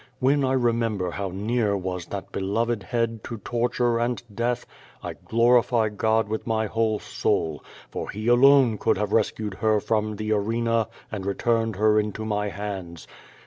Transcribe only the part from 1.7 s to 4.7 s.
was that beloved head to torture and death,